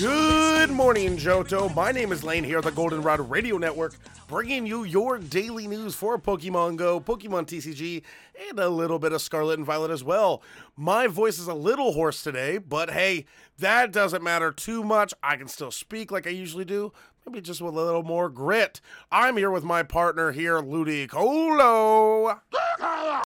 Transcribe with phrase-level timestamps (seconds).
[0.00, 1.72] Good morning, Johto.
[1.72, 3.94] My name is Lane here at the Goldenrod Radio Network,
[4.26, 8.02] bringing you your daily news for Pokemon Go, Pokemon TCG,
[8.48, 10.42] and a little bit of Scarlet and Violet as well.
[10.76, 13.26] My voice is a little hoarse today, but hey,
[13.58, 15.14] that doesn't matter too much.
[15.22, 16.92] I can still speak like I usually do,
[17.24, 18.80] maybe just with a little more grit.
[19.12, 22.40] I'm here with my partner here, Ludicolo.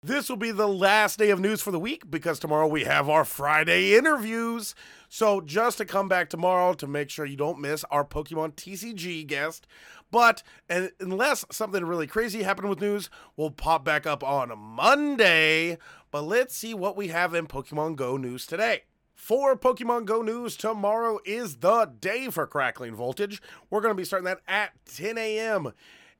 [0.06, 3.08] This will be the last day of news for the week because tomorrow we have
[3.08, 4.72] our Friday interviews.
[5.08, 9.26] So, just to come back tomorrow to make sure you don't miss our Pokemon TCG
[9.26, 9.66] guest.
[10.12, 15.76] But unless something really crazy happened with news, we'll pop back up on Monday.
[16.12, 18.84] But let's see what we have in Pokemon Go news today.
[19.12, 23.42] For Pokemon Go news, tomorrow is the day for Crackling Voltage.
[23.70, 25.72] We're going to be starting that at 10 a.m.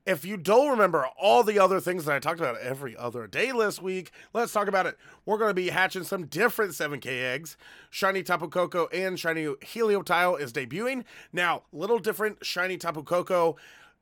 [0.07, 3.51] If you don't remember all the other things that I talked about every other day
[3.51, 4.97] last week, let's talk about it.
[5.25, 7.57] We're going to be hatching some different 7K eggs.
[7.89, 11.03] Shiny Tapu Koko and Shiny Helioptile is debuting.
[11.33, 13.57] Now, little different Shiny Tapu Koko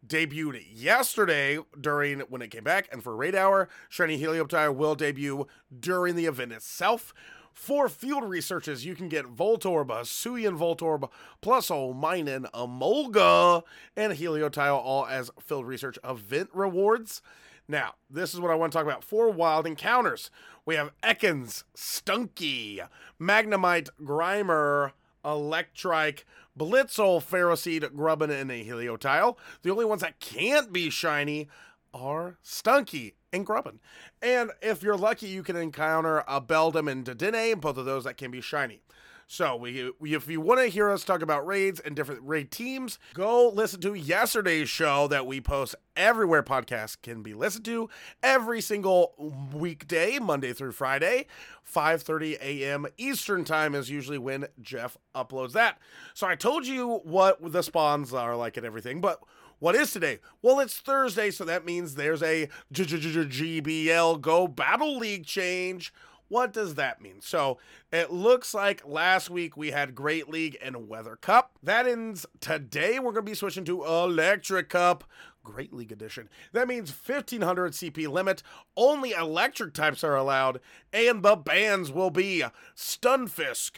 [0.06, 5.48] debuted yesterday during when it came back, and for Raid Hour, Shiny Helioptile will debut
[5.80, 7.16] during the event itself.
[7.56, 11.10] For field researches, you can get Voltorb, Hisuian Voltorb,
[11.42, 13.64] Plusle Minun, Emolga,
[13.96, 17.22] and Helioptile all as field research event rewards.
[17.68, 19.06] Now, this is what I want to talk about.
[19.06, 20.30] For wild encounters,
[20.66, 22.86] we have Ekans, Stunky,
[23.20, 24.92] Magnemite, Grimer,
[25.24, 26.26] Electrike,
[26.60, 29.38] Blitzle, Ferroseed, Grubbin, and a Helioptile.
[29.64, 31.48] The only ones that can't be shiny
[31.94, 33.80] are Stunky and Grubbin.
[34.22, 38.18] And if you're lucky, you can encounter a Beldum and Dedenne, both of those that
[38.18, 38.82] can be shiny.
[39.28, 42.52] So, we, we, if you want to hear us talk about raids and different raid
[42.52, 47.90] teams, go listen to yesterday's show that we post everywhere podcasts can be listened to
[48.22, 49.16] every single
[49.52, 51.26] weekday, Monday through Friday,
[51.66, 52.86] 5:30 a.m.
[53.00, 55.80] Eastern time is usually when Jeff uploads that.
[56.14, 59.24] So I told you what the spawns are like and everything, but
[59.60, 60.20] what is today?
[60.42, 65.94] Well, it's Thursday, so that means there's a GBL Go Battle League change.
[66.28, 67.22] What does that mean?
[67.22, 67.60] So
[67.92, 71.52] it looks like last week we had Great League and Weather Cup.
[71.62, 72.98] That ends today.
[72.98, 75.04] We're going to be switching to Electric Cup.
[75.44, 76.28] Great League Edition.
[76.52, 78.42] That means 1500 CP limit.
[78.76, 80.60] Only electric types are allowed.
[80.92, 82.44] And the bans will be
[82.76, 83.74] Stunfisk,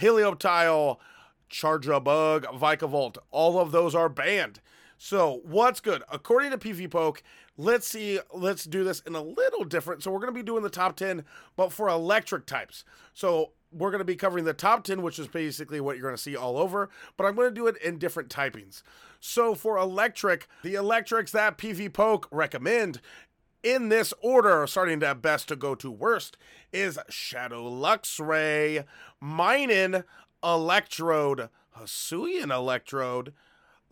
[0.00, 0.98] Helioptile,
[1.48, 3.18] Charjabug, Vikavolt.
[3.30, 4.60] All of those are banned.
[5.04, 6.04] So, what's good?
[6.12, 7.22] According to PvPoke,
[7.56, 10.00] let's see, let's do this in a little different.
[10.00, 11.24] So, we're going to be doing the top 10,
[11.56, 12.84] but for electric types.
[13.12, 16.14] So, we're going to be covering the top 10, which is basically what you're going
[16.14, 18.84] to see all over, but I'm going to do it in different typings.
[19.18, 23.00] So, for electric, the electrics that PvPoke recommend
[23.64, 26.36] in this order, starting at best to go to worst,
[26.72, 28.84] is Shadow Luxray,
[29.20, 30.04] Minun,
[30.44, 33.32] Electrode, Hisuian Electrode,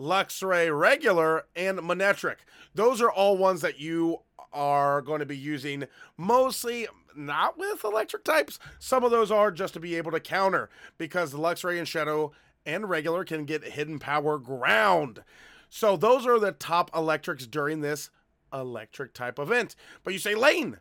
[0.01, 2.37] Luxray regular, and Manectric.
[2.75, 4.21] Those are all ones that you
[4.53, 5.85] are going to be using
[6.17, 8.59] mostly not with electric types.
[8.79, 12.33] Some of those are just to be able to counter because the Luxray and Shadow
[12.65, 15.23] and regular can get hidden power ground.
[15.69, 18.11] So those are the top electrics during this
[18.53, 19.77] electric type event.
[20.03, 20.79] But you say, Lane,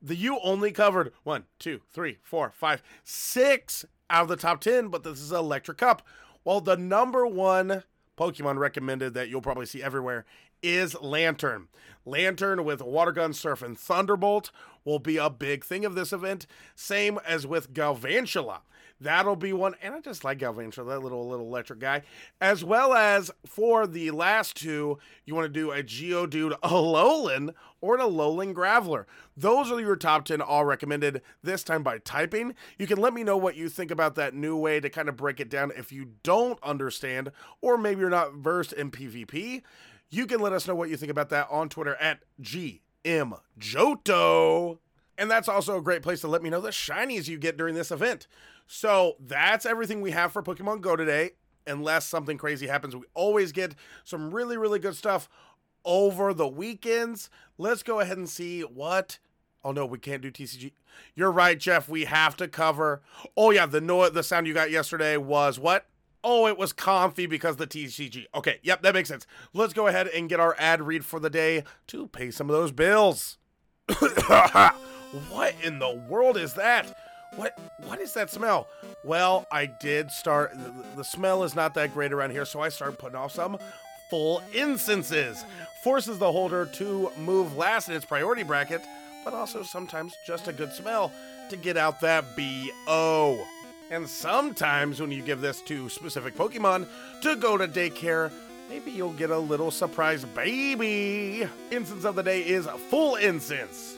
[0.00, 4.88] the you only covered one, two, three, four, five, six out of the top 10,
[4.88, 6.02] but this is Electric Cup.
[6.44, 7.82] Well, the number one
[8.16, 10.24] Pokemon recommended that you'll probably see everywhere
[10.62, 11.68] is Lanturn.
[12.04, 14.50] Lanturn with Water Gun, Surf, and Thunderbolt
[14.84, 16.46] will be a big thing of this event.
[16.74, 18.60] Same as with Galvantula.
[18.98, 22.00] That'll be one, and I just like Galvantula, that little little electric guy.
[22.40, 27.52] As well as for the last two, you want to do a Geodude Alolan
[27.82, 29.04] or an Alolan Graveler.
[29.36, 32.54] Those are your top 10 all recommended this time by typing.
[32.78, 35.16] You can let me know what you think about that new way to kind of
[35.16, 39.60] break it down if you don't understand, or maybe you're not versed in PvP.
[40.08, 44.78] You can let us know what you think about that on Twitter at GMJohto.
[45.18, 47.74] And that's also a great place to let me know the shinies you get during
[47.74, 48.26] this event.
[48.66, 51.32] So that's everything we have for Pokemon Go today.
[51.66, 53.74] Unless something crazy happens, we always get
[54.04, 55.28] some really, really good stuff
[55.84, 57.28] over the weekends.
[57.58, 59.18] Let's go ahead and see what.
[59.64, 60.72] Oh no, we can't do TCG.
[61.14, 61.88] You're right, Jeff.
[61.88, 63.02] We have to cover.
[63.36, 65.86] Oh yeah, the no, the sound you got yesterday was what?
[66.22, 68.26] Oh, it was comfy because the TCG.
[68.34, 69.26] Okay, yep, that makes sense.
[69.52, 72.54] Let's go ahead and get our ad read for the day to pay some of
[72.54, 73.38] those bills.
[75.30, 76.92] what in the world is that?
[77.36, 78.68] What what is that smell?
[79.04, 82.68] Well, I did start the, the smell is not that great around here, so I
[82.68, 83.58] started putting off some
[84.10, 85.44] full incenses.
[85.82, 88.82] Forces the holder to move last in its priority bracket,
[89.24, 91.12] but also sometimes just a good smell
[91.50, 93.44] to get out that BO.
[93.90, 96.88] And sometimes when you give this to specific Pokemon
[97.22, 98.32] to go to daycare,
[98.68, 101.48] maybe you'll get a little surprise baby.
[101.70, 103.96] Incense of the day is full incense.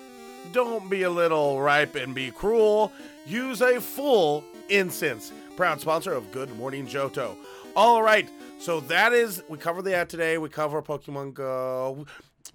[0.53, 2.93] Don't be a little ripe and be cruel.
[3.27, 5.33] Use a full incense.
[5.57, 7.37] Proud sponsor of Good Morning Johto.
[7.77, 8.29] All right,
[8.59, 10.39] so that is, we covered the ad today.
[10.39, 12.07] We cover Pokemon Go.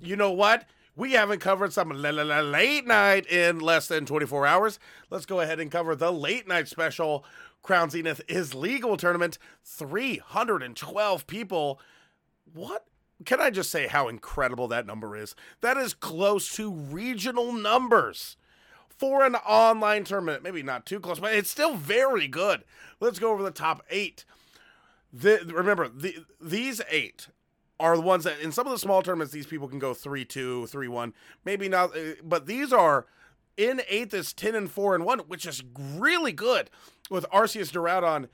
[0.01, 0.65] You know what?
[0.95, 4.79] We haven't covered some late night in less than 24 hours.
[5.09, 7.25] Let's go ahead and cover the late night special.
[7.63, 9.37] Crown Zenith is legal tournament.
[9.63, 11.79] 312 people.
[12.51, 12.85] What?
[13.25, 15.35] Can I just say how incredible that number is?
[15.61, 18.37] That is close to regional numbers
[18.89, 20.43] for an online tournament.
[20.43, 22.63] Maybe not too close, but it's still very good.
[22.99, 24.25] Let's go over the top eight.
[25.11, 27.27] The, remember, the, these eight
[27.79, 30.71] are the ones that in some of the small tournaments these people can go 3-2
[30.71, 31.11] 3-1
[31.43, 33.07] maybe not uh, but these are
[33.57, 36.69] in eighth is 10 and 4 and 1 which is really good
[37.09, 38.29] with arceus Duraludon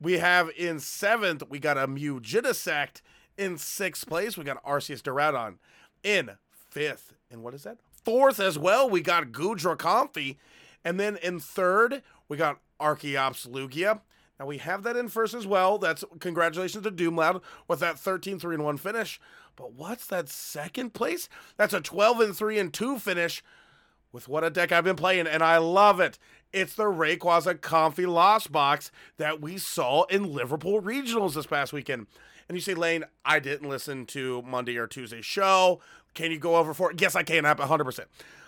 [0.00, 3.00] we have in seventh we got a Genesect
[3.40, 5.56] in sixth place we got arceus Duraludon
[6.02, 10.36] in fifth and what is that fourth as well we got Gudra Comfey.
[10.84, 14.00] and then in third we got archeops lugia
[14.40, 15.76] now we have that in first as well.
[15.76, 19.20] That's congratulations to Doomloud with that 13 3 and 1 finish.
[19.54, 21.28] But what's that second place?
[21.58, 23.44] That's a 12 and 3 and 2 finish
[24.12, 26.18] with what a deck I've been playing, and I love it.
[26.52, 32.06] It's the Rayquaza Comfey Lost Box that we saw in Liverpool Regionals this past weekend.
[32.50, 35.80] And you say, Lane, I didn't listen to Monday or Tuesday show.
[36.14, 37.00] Can you go over for it?
[37.00, 37.44] Yes, I can.
[37.44, 38.00] 100%.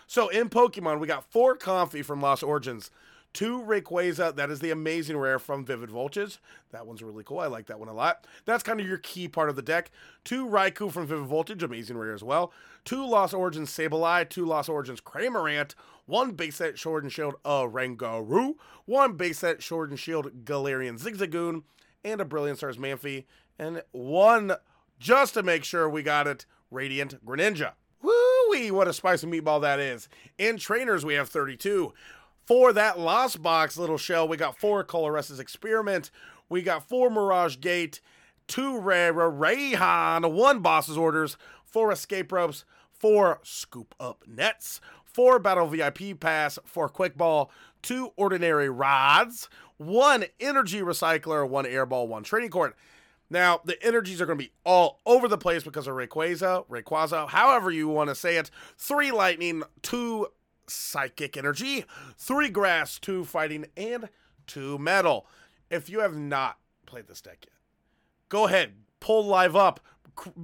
[0.09, 2.91] So in Pokemon, we got four Comfey from Lost Origins.
[3.33, 6.41] Two Rayquaza, that is the amazing rare from Vivid Voltage.
[6.73, 7.39] That one's really cool.
[7.39, 8.27] I like that one a lot.
[8.45, 9.93] That's kind of your key part of the deck.
[10.25, 12.53] Two Raikou from Vivid Voltage, amazing rare as well.
[12.85, 15.77] Two Lost Origins Sableye, two Lost Origins Cramorant,
[16.07, 21.63] one base set Sword and Shield Oranguru, one base set Sword and Shield Galarian Zigzagoon,
[22.05, 23.25] and a Brilliant Stars Manaphy,
[23.59, 24.55] and one,
[24.99, 27.73] just to make sure we got it, Radiant Greninja.
[28.03, 30.09] Woo-wee, what a spicy meatball that is.
[30.39, 31.93] In trainers, we have 32.
[32.47, 36.11] For that Lost Box little shell, we got four Colress's Experiment,
[36.49, 38.01] we got four Mirage Gate,
[38.49, 45.69] two Rara Raihan, one Boss's Orders, four Escape Ropes, four Scoop Up Nets, four Battle
[45.69, 47.51] VIP Pass, four Quick Ball,
[47.83, 52.77] two Ordinary Rods, one Energy Recycler, one Airball, one Training Court.
[53.33, 57.31] Now, the energies are going to be all over the place because of Rayquaza, Rayquaza,
[57.31, 58.51] however you want to say it.
[58.77, 60.29] Three lightning, two
[60.69, 61.87] psychic energy,
[62.19, 64.11] three grass, two fighting, and
[64.47, 65.27] two metal.
[65.71, 67.55] If you have not played this deck yet,
[68.29, 69.81] go ahead, pull live up,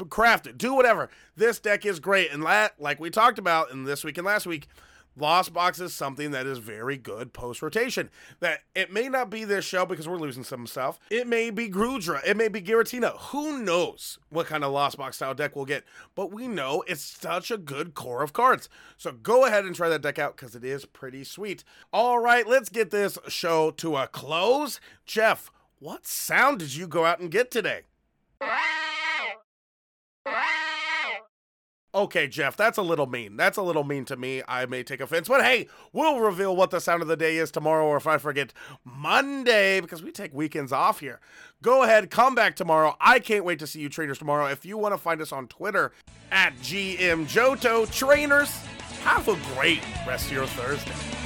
[0.08, 1.10] craft it, do whatever.
[1.36, 2.32] This deck is great.
[2.32, 4.66] And la- like we talked about in this week and last week,
[5.16, 8.10] Lost Box is something that is very good post rotation.
[8.40, 11.00] That it may not be this show because we're losing some stuff.
[11.10, 12.20] It may be Grudra.
[12.24, 13.16] It may be Giratina.
[13.30, 15.84] Who knows what kind of Lost Box style deck we'll get?
[16.14, 18.68] But we know it's such a good core of cards.
[18.96, 21.64] So go ahead and try that deck out because it is pretty sweet.
[21.92, 24.80] All right, let's get this show to a close.
[25.04, 25.50] Jeff,
[25.80, 27.82] what sound did you go out and get today?
[31.98, 33.36] Okay, Jeff, that's a little mean.
[33.36, 34.40] That's a little mean to me.
[34.46, 37.50] I may take offense, but hey, we'll reveal what the sound of the day is
[37.50, 38.52] tomorrow, or if I forget,
[38.84, 41.18] Monday, because we take weekends off here.
[41.60, 42.94] Go ahead, come back tomorrow.
[43.00, 44.46] I can't wait to see you trainers tomorrow.
[44.46, 45.90] If you want to find us on Twitter
[46.30, 48.56] at GM Johto Trainers,
[49.02, 51.17] have a great rest of your Thursday.